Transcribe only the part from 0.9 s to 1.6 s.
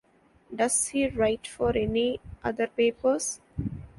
write